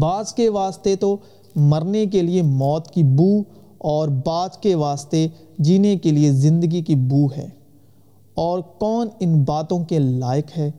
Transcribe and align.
بعض 0.00 0.34
کے 0.34 0.48
واسطے 0.48 0.96
تو 0.96 1.16
مرنے 1.56 2.06
کے 2.06 2.22
لیے 2.22 2.42
موت 2.42 2.90
کی 2.90 3.02
بو 3.02 3.42
اور 3.78 4.08
بعض 4.08 4.50
کے 4.58 4.74
واسطے 4.74 5.28
جینے 5.58 5.96
کے 5.96 6.10
لیے 6.10 6.32
زندگی 6.32 6.82
کی 6.82 6.94
بو 6.94 7.26
ہے۔ 7.26 7.48
اور 8.34 8.58
کون 8.58 9.08
ان 9.20 9.42
باتوں 9.42 9.84
کے 9.84 9.98
لائق 9.98 10.58
ہے؟ 10.58 10.70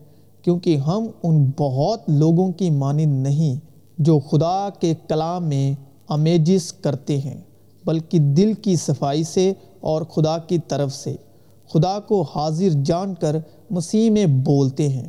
کیونکہ 0.41 0.78
ہم 0.78 1.07
ان 1.23 1.52
بہت 1.57 2.00
لوگوں 2.07 2.52
کی 2.52 2.70
مانند 2.70 3.23
نہیں 3.23 3.55
جو 3.98 4.20
خدا 4.20 4.70
کے 4.80 4.94
کلام 5.07 5.43
میں 5.43 5.73
امیجز 6.09 6.73
کرتے 6.73 7.18
ہیں، 7.18 7.41
بلکہ 7.86 8.20
دل 8.20 8.54
کی 8.54 8.75
صفائی 8.75 9.23
سے 9.23 9.54
اور 9.80 10.02
خدا 10.02 10.38
کی 10.38 10.57
طرف 10.68 10.93
سے۔ 10.93 11.16
خدا 11.70 12.00
کو 12.00 12.25
حاضر 12.36 12.70
جان 12.84 13.14
کر 13.14 13.36
مسیح 13.70 14.09
میں 14.09 14.25
بولتے 14.25 14.89
ہیں، 14.89 15.07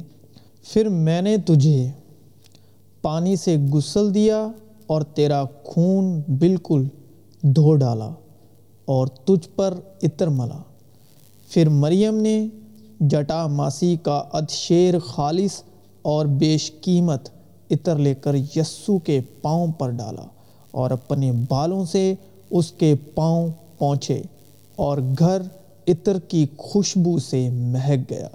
پھر 0.62 0.88
میں 0.88 1.22
نے 1.22 1.36
تجھے 1.36 1.90
پانی 3.04 3.36
سے 3.36 3.56
گسل 3.74 4.14
دیا 4.14 4.48
اور 4.86 5.02
تیرا 5.02 5.44
خون 5.64 6.20
بالکل 6.38 6.86
دھو 7.42 7.74
ڈالا 7.74 8.10
اور 8.84 9.06
تجھ 9.06 9.48
پر 9.56 9.74
عطر 10.02 10.28
ملا۔ 10.28 10.62
پھر 11.48 11.68
مریم 11.68 12.16
نے 12.16 12.46
جٹا 13.00 13.46
ماسی 13.46 13.96
کا 14.02 14.22
ادشیر 14.32 14.98
خالص 14.98 15.62
اور 16.02 16.26
بیش 16.26 16.70
قیمت 16.80 17.28
عطر 17.70 17.96
لے 17.96 18.14
کر 18.14 18.34
یسو 18.34 18.98
کے 18.98 19.20
پاؤں 19.42 19.72
پر 19.72 19.90
ڈالا 19.90 20.26
اور 20.70 20.90
اپنے 20.90 21.32
بالوں 21.48 21.84
سے 21.84 22.14
اس 22.50 22.72
کے 22.72 22.94
پاؤں 23.14 23.48
پہنچے 23.78 24.22
اور 24.76 24.98
گھر 25.18 25.42
عطر 25.88 26.18
کی 26.18 26.46
خوشبو 26.56 27.18
سے 27.18 27.48
مہک 27.50 28.10
گیا۔ 28.10 28.28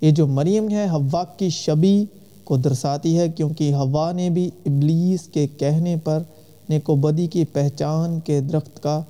یہ 0.00 0.10
جو 0.10 0.26
مریم 0.26 0.70
ہے 0.70 0.88
ہوا 0.88 1.24
کی 1.36 1.48
شبی 1.48 2.04
کو 2.44 2.56
درساتی 2.56 3.18
ہے 3.18 3.28
کیونکہ 3.28 3.74
ہوا 3.74 4.12
نے 4.12 4.30
بھی 4.30 4.50
ابلیس 4.66 5.20
کے 5.22 5.46
کہنے 5.46 5.96
پر 6.04 6.22
نیکو 6.68 6.94
بدی 6.94 7.26
کی 7.26 7.44
پہچان 7.44 8.20
کے 8.20 8.40
درخت 8.40 8.82
کا 8.82 9.02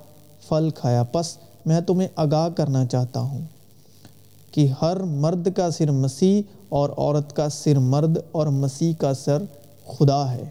پھل 0.49 0.69
کھایا۔ 0.69 1.03
پس 1.03 1.37
میں 1.65 1.81
تمہیں 1.81 2.07
آگاہ 2.15 2.49
کرنا 2.49 2.85
چاہتا 2.85 3.19
ہوں 3.19 3.41
کہ 4.51 4.67
ہر 4.81 5.03
مرد 5.03 5.47
کا 5.55 5.71
سر 5.71 5.91
مسیح 5.91 6.41
اور 6.69 6.89
عورت 6.97 7.35
کا 7.35 7.49
سر 7.49 7.79
مرد 7.79 8.17
اور 8.31 8.47
مسیح 8.47 8.93
کا 8.97 9.13
سر 9.13 9.43
خدا 9.87 10.31
ہے۔ 10.31 10.43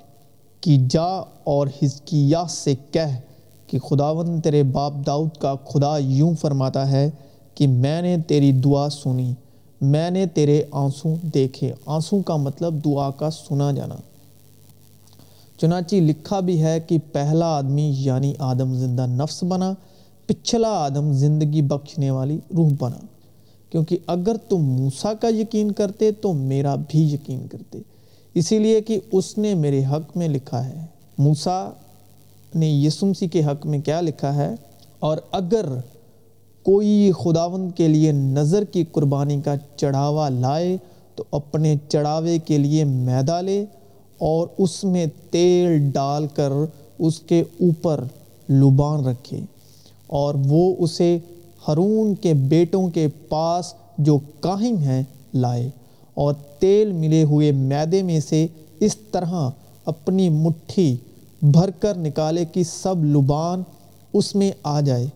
کہ 0.60 0.78
جا 0.90 1.22
اور 1.44 1.66
حزقیہ 1.66 2.36
سے 2.48 2.74
کہہ 2.90 3.20
کہ 3.66 3.78
خداون 3.78 4.40
تیرے 4.40 4.62
باپ 4.62 4.92
داؤد 5.06 5.28
کا 5.38 5.54
خدا 5.68 5.98
یوں 5.98 6.34
فرماتا 6.40 6.90
ہے 6.90 7.10
کہ 7.54 7.66
میں 7.66 8.02
نے 8.02 8.16
تیری 8.26 8.52
دعا 8.52 8.88
سنی۔ 8.88 9.32
میں 9.84 10.10
نے 10.10 10.26
تیرے 10.26 10.64
آنسوں 10.70 11.16
دیکھے۔ 11.34 11.72
آنسوں 11.86 12.22
کا 12.22 12.36
مطلب 12.36 12.84
دعا 12.84 13.10
کا 13.10 13.30
سنا 13.30 13.72
جانا۔ 13.72 13.94
چنانچہ 15.60 15.96
لکھا 15.96 16.40
بھی 16.40 16.62
ہے 16.62 16.80
کہ 16.80 16.98
پہلا 17.12 17.46
آدمی 17.46 17.94
یعنی 17.98 18.34
آدم 18.38 18.74
زندہ 18.74 19.06
نفس 19.06 19.42
بنا، 19.42 19.74
پچھلا 20.26 20.68
آدم 20.68 21.12
زندگی 21.12 21.62
بخشنے 21.62 22.10
والی 22.10 22.38
روح 22.56 22.70
بنا۔ 22.78 23.06
کیونکہ 23.70 23.98
اگر 24.06 24.36
تم 24.48 24.56
موسیٰ 24.56 25.12
کا 25.20 25.28
یقین 25.28 25.72
کرتے 25.72 26.12
تو 26.12 26.32
میرا 26.32 26.74
بھی 26.74 27.12
یقین 27.12 27.46
کرتے۔ 27.46 27.78
اسی 28.34 28.58
لیے 28.58 28.80
کہ 28.80 29.00
اس 29.12 29.38
نے 29.38 29.54
میرے 29.54 29.84
حق 29.84 30.16
میں 30.16 30.28
لکھا 30.28 30.66
ہے۔ 30.66 30.86
موسیٰ 31.18 31.70
نے 32.54 32.70
یسمسی 32.70 33.28
کے 33.28 33.44
حق 33.44 33.66
میں 33.66 33.78
کیا 33.78 34.00
لکھا 34.00 34.34
ہے؟ 34.34 34.54
اور 34.98 35.18
اگر 35.30 35.66
کوئی 36.64 37.12
خداون 37.12 37.70
کے 37.70 37.88
لیے 37.88 38.12
نظر 38.12 38.64
کی 38.64 38.84
قربانی 38.92 39.40
کا 39.40 39.54
چڑھاوا 39.76 40.28
لائے 40.28 40.76
تو 41.16 41.24
اپنے 41.30 41.74
چڑھاوے 41.88 42.38
کے 42.38 42.58
لیے 42.58 42.84
میدا 42.84 43.40
لے 43.40 43.64
اور 44.18 44.46
اس 44.58 44.84
میں 44.84 45.06
تیل 45.30 45.90
ڈال 45.90 46.26
کر 46.26 46.52
اس 46.98 47.20
کے 47.20 47.40
اوپر 47.40 48.04
لبان 48.48 49.04
رکھے 49.06 49.40
اور 50.06 50.34
وہ 50.46 50.74
اسے 50.78 51.18
ہرون 51.68 52.14
کے 52.14 52.34
بیٹوں 52.34 52.88
کے 52.88 53.08
پاس 53.28 53.74
جو 53.98 54.18
کاہن 54.40 54.76
ہیں 54.78 55.02
لائے 55.34 55.70
اور 56.14 56.34
تیل 56.58 56.92
ملے 56.92 57.22
ہوئے 57.22 57.52
میدے 57.52 58.02
میں 58.02 58.20
سے 58.20 58.46
اس 58.80 58.96
طرح 58.96 59.50
اپنی 59.84 60.28
مٹھی 60.28 60.96
بھر 61.42 61.70
کر 61.70 61.96
نکالے 61.96 62.44
کہ 62.44 62.62
سب 62.62 63.04
لبان 63.04 63.62
اس 64.12 64.34
میں 64.34 64.50
آ 64.62 64.80
جائے۔ 64.80 65.06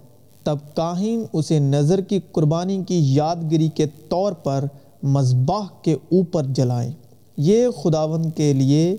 تب 0.48 0.76
کاہن 0.76 1.22
اسے 1.32 1.58
نظر 1.58 2.00
کی 2.00 2.20
قربانی 2.32 2.82
کی 2.88 3.14
یادگری 3.14 3.68
کے 3.68 3.86
طور 4.08 4.32
پر 4.32 4.64
مذبح 5.02 5.66
کے 5.82 5.92
اوپر 5.92 6.44
جلائیں۔ 6.44 6.90
یہ 7.36 7.68
خداون 7.82 8.30
کے 8.30 8.52
لیے 8.52 8.96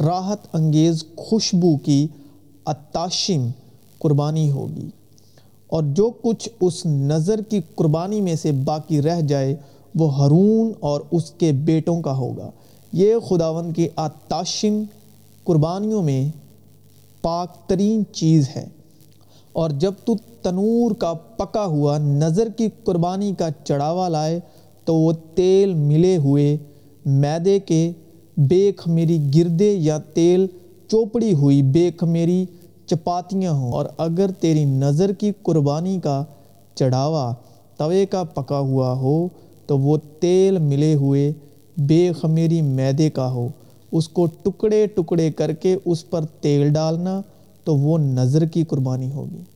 راحت 0.00 0.38
انگیز 0.52 1.04
خوشبو 1.16 1.76
کی 1.76 2.06
اتاشم 2.66 3.48
قربانی 3.98 4.50
ہوگی۔ 4.50 4.88
اور 5.66 5.82
جو 5.86 6.10
کچھ 6.22 6.48
اس 6.60 6.86
نظر 6.86 7.40
کی 7.42 7.60
قربانی 7.74 8.20
میں 8.20 8.36
سے 8.36 8.52
باقی 8.52 9.02
رہ 9.02 9.20
جائے، 9.20 9.56
وہ 9.94 10.16
ہرون 10.16 10.72
اور 10.80 11.00
اس 11.10 11.30
کے 11.30 11.52
بیٹوں 11.52 12.02
کا 12.02 12.16
ہوگا۔ 12.16 12.50
یہ 12.92 13.14
خداون 13.28 13.72
کی 13.72 13.88
آتاشن 13.96 14.82
قربانیوں 15.44 16.02
میں 16.02 16.28
پاک 17.22 17.68
ترین 17.68 18.02
چیز 18.12 18.48
ہے۔ 18.56 18.66
اور 19.52 19.70
جب 19.70 19.92
تو 20.04 20.14
تنور 20.46 20.94
کا 20.94 21.12
پکا 21.12 21.64
ہوا 21.64 21.98
نظر 21.98 22.48
کی 22.56 22.68
قربانی 22.84 23.32
کا 23.38 23.48
چڑھاوا 23.64 24.08
لائے 24.08 24.40
تو 24.84 24.94
وہ 24.94 25.12
تیل 25.34 25.74
ملے 25.74 26.16
ہوئے 26.16 26.56
میدے 27.06 27.58
کے 27.58 27.92
بے 28.36 28.72
خمیری 28.76 29.18
گردے 29.34 29.72
یا 29.72 29.98
تیل 29.98 30.46
چوپڑی 30.88 31.32
ہوئی 31.32 31.62
بے 31.62 31.90
خمیری 31.96 32.44
چپاتیاں 32.86 33.52
ہوں۔ 33.52 33.72
اور 33.72 33.86
اگر 33.98 34.30
تیری 34.40 34.64
نظر 34.64 35.12
کی 35.12 35.32
قربانی 35.42 35.98
کا 36.00 36.24
چڑھاوا 36.74 37.34
توے 37.76 38.06
کا 38.06 38.22
پکا 38.22 38.58
ہوا 38.58 38.92
ہو 38.92 39.28
تو 39.66 39.78
وہ 39.78 39.96
تیل 40.20 40.58
ملے 40.58 40.94
ہوئے 40.94 41.32
بے 41.76 42.12
خمیری 42.20 42.62
میدے 42.62 43.10
کا 43.10 43.30
ہو۔ 43.30 43.48
اس 43.92 44.08
کو 44.08 44.26
ٹکڑے 44.26 44.86
ٹکڑے 44.86 45.32
کر 45.32 45.52
کے 45.52 45.76
اس 45.84 46.10
پر 46.10 46.24
تیل 46.40 46.68
ڈالنا 46.68 47.20
تو 47.64 47.76
وہ 47.76 47.98
نظر 47.98 48.44
کی 48.44 48.64
قربانی 48.64 49.10
ہوگی۔ 49.12 49.55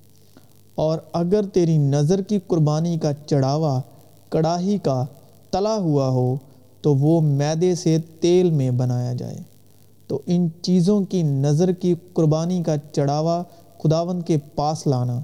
اور 0.80 0.98
اگر 1.12 1.42
تیری 1.52 1.78
نظر 1.78 2.22
کی 2.22 2.38
قربانی 2.46 2.96
کا 2.98 3.12
چڑھاوا 3.26 3.80
کڑاہی 4.28 4.78
کا 4.82 5.04
تلا 5.50 5.76
ہوا 5.76 6.08
ہو، 6.08 6.34
تو 6.82 6.94
وہ 6.94 7.20
میدے 7.20 7.74
سے 7.74 7.96
تیل 8.20 8.50
میں 8.50 8.70
بنایا 8.70 9.12
جائے۔ 9.12 9.38
تو 10.06 10.20
ان 10.26 10.48
چیزوں 10.62 11.00
کی 11.04 11.22
نظر 11.22 11.72
کی 11.72 11.94
قربانی 12.12 12.62
کا 12.62 12.74
چڑھاوا 12.92 13.42
خداون 13.82 14.20
کے 14.20 14.36
پاس 14.54 14.86
لانا، 14.86 15.20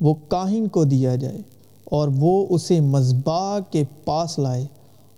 وہ 0.00 0.14
کاہن 0.28 0.68
کو 0.68 0.84
دیا 0.84 1.16
جائے 1.16 1.38
اور 1.84 2.08
وہ 2.16 2.46
اسے 2.50 2.80
مذبح 2.80 3.58
کے 3.70 3.82
پاس 4.04 4.38
لائے 4.38 4.66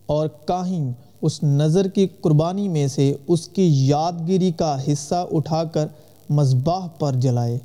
اور 0.06 0.28
کاہن 0.44 0.90
اس 1.22 1.42
نظر 1.42 1.88
کی 1.88 2.06
قربانی 2.20 2.68
میں 2.68 2.86
سے 2.86 3.14
اس 3.26 3.48
کی 3.48 3.86
یادگیری 3.86 4.50
کا 4.50 4.76
حصہ 4.92 5.26
اٹھا 5.32 5.64
کر 5.64 5.86
مذبح 6.30 6.86
پر 6.98 7.12
جلائے۔ 7.12 7.58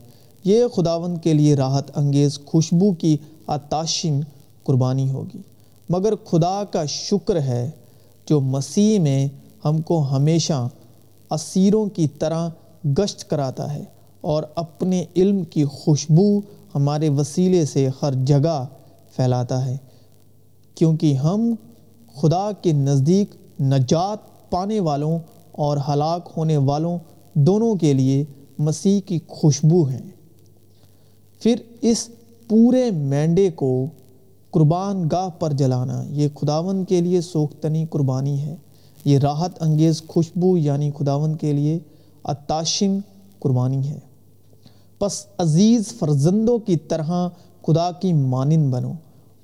یہ 0.43 0.67
خداون 0.67 1.17
کے 1.17 1.33
لیے 1.33 1.55
راحت 1.55 1.97
انگیز 1.97 2.39
خوشبو 2.45 2.93
کی 2.93 3.17
آتاشن 3.47 4.19
قربانی 4.63 5.09
ہوگی۔ 5.09 5.41
مگر 5.89 6.13
خدا 6.15 6.63
کا 6.71 6.85
شکر 6.85 7.41
ہے 7.41 7.69
جو 8.29 8.41
مسیح 8.41 8.99
میں 8.99 9.27
ہم 9.65 9.81
کو 9.81 10.07
ہمیشہ 10.11 10.69
اسیروں 11.31 11.85
کی 11.85 12.07
طرح 12.07 12.49
گشت 12.85 13.29
کراتا 13.29 13.73
ہے 13.73 13.83
اور 14.21 14.43
اپنے 14.55 15.05
علم 15.15 15.43
کی 15.43 15.65
خوشبو 15.65 16.39
ہمارے 16.75 17.09
وسیلے 17.09 17.65
سے 17.65 17.89
ہر 18.01 18.13
جگہ 18.23 18.65
پھیلاتا 19.15 19.65
ہے۔ 19.65 19.77
کیونکہ 20.75 21.13
ہم 21.13 21.55
خدا 22.15 22.51
کے 22.61 22.71
نزدیک 22.71 23.61
نجات 23.61 24.49
پانے 24.49 24.79
والوں 24.79 25.19
اور 25.51 25.77
ہلاک 25.87 26.29
ہونے 26.37 26.57
والوں 26.57 26.97
دونوں 27.33 27.75
کے 27.75 27.93
لیے 27.93 28.23
مسیح 28.59 28.99
کی 29.05 29.19
خوشبو 29.27 29.83
ہیں۔ 29.83 30.13
پھر 31.43 31.55
اس 31.81 32.09
پورے 32.47 32.91
مینڈے 32.91 33.51
کو 33.51 33.85
قربان 34.51 35.07
گاہ 35.11 35.29
پر 35.29 35.53
جلانا، 35.53 36.03
یہ 36.09 36.27
خداون 36.35 36.85
کے 36.85 37.01
لیے 37.01 37.21
سوختنی 37.21 37.85
قربانی 37.89 38.41
ہے۔ 38.41 38.55
یہ 39.05 39.19
راحت 39.19 39.63
انگیز 39.63 40.07
خوشبو 40.07 40.57
یعنی 40.57 40.91
خداون 40.99 41.35
کے 41.35 41.53
لیے 41.53 41.79
اتاشن 42.23 42.99
قربانی 43.39 43.87
ہے۔ 43.87 43.99
پس 44.99 45.25
عزیز 45.37 45.87
فرزندوں 45.99 46.59
کی 46.59 46.75
طرح 46.75 47.27
خدا 47.67 47.91
کی 47.91 48.13
مانند 48.13 48.73
بنو 48.73 48.91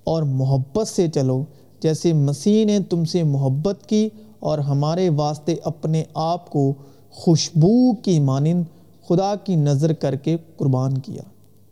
اور 0.03 0.23
محبت 0.23 0.87
سے 0.87 1.07
چلو۔ 1.07 1.43
جیسے 1.79 2.13
مسیح 2.13 2.65
نے 2.65 2.79
تم 2.79 3.05
سے 3.05 3.23
محبت 3.23 3.85
کی 3.87 4.09
اور 4.39 4.57
ہمارے 4.57 5.09
واسطے 5.09 5.55
اپنے 5.63 6.03
آپ 6.13 6.49
کو 6.49 6.73
خوشبو 7.11 7.93
کی 7.93 8.19
مانند 8.19 8.63
خدا 9.07 9.35
کی 9.43 9.55
نظر 9.55 9.93
کر 9.93 10.15
کے 10.15 10.37
قربان 10.57 10.97
کیا۔ 10.97 11.21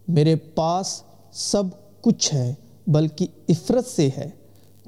میرے 0.08 0.36
پاس 0.36 1.02
سب 1.32 1.64
کچھ 2.02 2.34
ہے، 2.34 2.54
بلکہ 2.88 3.28
عفرت 3.50 3.86
سے 3.86 4.10
ہے۔ 4.18 4.30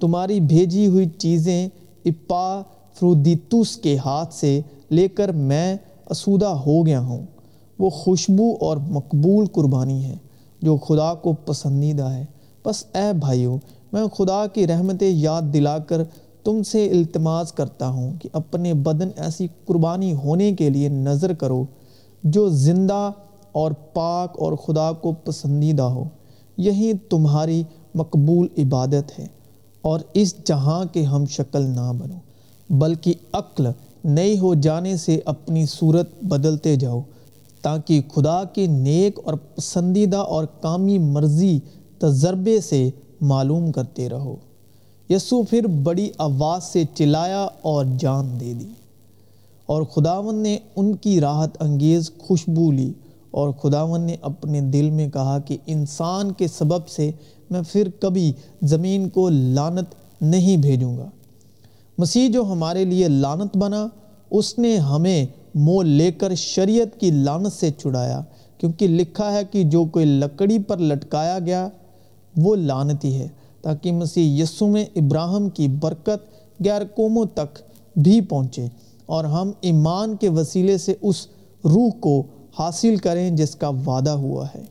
تمہاری 0.01 0.39
بھیجی 0.39 0.87
ہوئی 0.87 1.09
چیزیں 1.09 1.69
اپا 2.05 2.61
فرودیتوس 2.93 3.77
کے 3.77 3.97
ہاتھ 4.05 4.33
سے 4.33 4.61
لے 4.91 5.07
کر 5.07 5.31
میں 5.31 5.77
اسودہ 6.05 6.45
ہو 6.45 6.85
گیا 6.85 6.99
ہوں۔ 6.99 7.25
وہ 7.79 7.89
خوشبو 7.89 8.53
اور 8.59 8.77
مقبول 8.77 9.45
قربانی 9.45 10.03
ہے 10.05 10.15
جو 10.61 10.77
خدا 10.77 11.13
کو 11.13 11.33
پسندیدہ 11.33 12.03
ہے۔ 12.03 12.25
بس 12.65 12.83
اے 12.93 13.13
بھائیوں 13.19 13.57
میں 13.93 14.07
خدا 14.07 14.47
کی 14.47 14.67
رحمتیں 14.67 15.09
یاد 15.09 15.41
دلا 15.41 15.77
کر 15.77 16.03
تم 16.43 16.63
سے 16.63 16.89
التماس 16.89 17.51
کرتا 17.51 17.87
ہوں 17.87 18.13
کہ 18.21 18.29
اپنے 18.33 18.73
بدن 18.73 19.09
ایسی 19.15 19.47
قربانی 19.65 20.13
ہونے 20.13 20.53
کے 20.53 20.69
لیے 20.69 20.89
نظر 20.89 21.33
کرو 21.33 21.65
جو 22.23 22.49
زندہ 22.49 23.11
اور 23.51 23.71
پاک 23.93 24.39
اور 24.39 24.53
خدا 24.57 24.91
کو 24.91 25.11
پسندیدہ 25.23 25.83
ہو۔ 25.83 26.03
یہی 26.57 26.91
تمہاری 27.09 27.61
مقبول 27.95 28.47
عبادت 28.57 29.19
ہے 29.19 29.25
اور 29.83 29.99
اس 30.13 30.33
جہاں 30.45 30.83
کے 30.85 31.03
ہم 31.03 31.25
شکل 31.25 31.65
نہ 31.65 31.91
بنو، 31.97 32.17
بلکہ 32.69 33.13
عقل 33.33 33.67
نئی 34.03 34.37
ہو 34.39 34.53
جانے 34.53 34.95
سے 34.97 35.19
اپنی 35.25 35.65
صورت 35.65 36.09
بدلتے 36.23 36.75
جاؤ، 36.75 37.01
تاکہ 37.61 38.01
خدا 38.13 38.43
کے 38.43 38.65
نیک 38.67 39.19
اور 39.23 39.33
پسندیدہ 39.55 40.17
اور 40.17 40.45
کامی 40.61 40.97
مرضی 40.97 41.59
تجربے 41.99 42.59
سے 42.61 42.89
معلوم 43.21 43.71
کرتے 43.71 44.09
رہو۔ 44.09 44.35
یسو 45.09 45.41
پھر 45.43 45.67
بڑی 45.83 46.09
آواز 46.17 46.63
سے 46.63 46.83
چلایا 46.93 47.47
اور 47.61 47.85
جان 47.99 48.39
دے 48.39 48.53
دی، 48.53 48.67
اور 49.65 49.83
خداون 49.83 50.35
نے 50.35 50.57
ان 50.75 50.95
کی 50.95 51.19
راحت 51.21 51.57
انگیز 51.59 52.11
خوشبو 52.17 52.71
لی۔ 52.71 52.91
اور 53.31 53.51
خداون 53.53 54.01
نے 54.01 54.15
اپنے 54.21 54.61
دل 54.61 54.89
میں 54.89 55.07
کہا 55.09 55.37
کہ 55.39 55.57
انسان 55.65 56.31
کے 56.31 56.47
سبب 56.47 56.87
سے 56.87 57.09
میں 57.49 57.61
پھر 57.71 57.89
کبھی 57.99 58.31
زمین 58.61 59.09
کو 59.09 59.29
لانت 59.29 59.93
نہیں 60.21 60.57
بھیجوں 60.57 60.97
گا۔ 60.97 61.09
مسیح 61.97 62.29
جو 62.29 62.43
ہمارے 62.43 62.85
لیے 62.85 63.07
لانت 63.07 63.57
بنا، 63.57 63.87
اس 64.31 64.57
نے 64.59 64.77
ہمیں 64.77 65.25
مول 65.55 65.87
لے 65.87 66.11
کر 66.11 66.35
شریعت 66.35 66.99
کی 66.99 67.11
لانت 67.11 67.53
سے 67.53 67.71
چھڑایا، 67.71 68.21
کیونکہ 68.57 68.87
لکھا 68.87 69.31
ہے 69.33 69.41
کہ 69.51 69.63
جو 69.63 69.83
کوئی 69.85 70.05
لکڑی 70.05 70.59
پر 70.59 70.77
لٹکایا 70.77 71.37
گیا، 71.39 71.67
وہ 72.37 72.55
لانتی 72.55 73.15
ہے۔ 73.15 73.27
تاکہ 73.61 73.91
مسیح 73.91 74.41
یسو 74.41 74.67
میں 74.67 74.85
ابراہم 74.95 75.49
کی 75.49 75.67
برکت 75.81 76.63
غیر 76.65 76.81
قوموں 76.95 77.25
تک 77.33 77.59
بھی 77.95 78.19
پہنچے، 78.21 78.67
اور 79.05 79.23
ہم 79.25 79.51
ایمان 79.61 80.15
کے 80.15 80.29
وسیلے 80.29 80.77
سے 80.77 80.93
اس 81.01 81.25
روح 81.65 81.89
کو 81.99 82.21
حاصل 82.59 82.95
کریں 82.95 83.29
جس 83.29 83.55
کا 83.55 83.69
وعدہ 83.85 84.09
ہوا 84.09 84.45
ہے۔ 84.55 84.63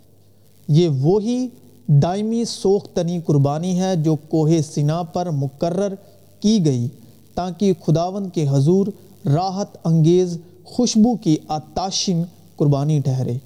یہ 0.69 0.89
وہی 0.89 1.47
دائمی 1.87 2.45
سوختنی 2.45 3.19
قربانی 3.27 3.81
ہے 3.81 3.97
جو 3.97 4.15
کوہ 4.29 4.51
سنا 4.75 5.03
پر 5.03 5.31
مقرر 5.31 5.95
کی 6.41 6.65
گئی 6.65 6.87
تاکہ 7.35 7.73
خداون 7.87 8.29
کے 8.29 8.47
حضور 8.49 8.87
راحت 9.27 9.77
انگیز 9.85 10.37
خوشبو 10.65 11.15
کی 11.17 11.37
آتاشن 11.49 12.23
قربانی 12.57 13.01
ٹھہرے۔ 13.01 13.37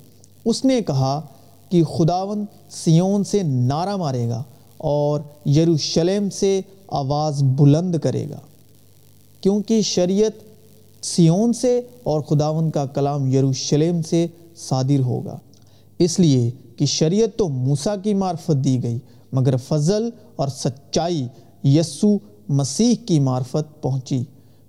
اس 0.45 0.65
نے 0.65 0.81
کہا 0.81 1.21
کہ 1.69 1.83
خداون 1.85 2.45
سیون 2.71 3.25
سے 3.25 3.43
نعرہ 3.43 3.97
مارے 3.97 4.29
گا 4.29 4.43
اور 4.79 5.21
یروشلم 5.47 6.31
سے 6.31 6.61
آواز 6.89 7.43
بلند 7.43 7.97
کرے 8.03 8.25
گا، 8.31 8.39
کیونکہ 9.41 9.83
شریعت 9.83 10.52
سیون 11.03 11.53
سے 11.53 11.81
اور 12.03 12.21
خداون 12.21 12.71
کا 12.71 12.87
کلام 12.87 13.27
یروشلم 13.27 14.03
سے 14.03 14.27
صادر 14.57 15.01
ہوگا۔ 15.01 15.39
اس 15.99 16.21
لیے 16.21 16.51
کہ 16.77 16.87
شریعت 16.87 17.39
تو 17.39 17.49
موسیٰ 17.49 17.97
کی 18.03 18.15
معرفت 18.15 18.65
دی 18.65 18.83
گئی، 18.83 18.99
مگر 19.33 19.57
فضل 19.57 20.11
اور 20.37 20.49
سچائی 20.49 21.29
یسو 21.65 22.17
مسیح 22.49 22.95
کی 23.07 23.21
معرفت 23.21 23.83
پہنچی۔ 23.83 24.25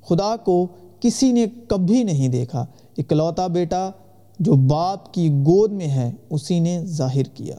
خدا 0.10 0.36
کو 0.38 0.68
کسی 1.00 1.32
نے 1.32 1.46
کبھی 1.68 2.04
نہیں 2.04 2.28
دیکھا۔ 2.28 2.66
اکلوتا 2.98 3.48
بیٹا 3.48 3.90
جو 4.40 4.54
باپ 4.54 5.14
کی 5.14 5.30
گود 5.30 5.72
میں 5.72 5.88
ہے، 5.88 6.12
اسی 6.30 6.60
نے 6.60 6.86
ظاہر 6.86 7.24
کیا۔ 7.24 7.56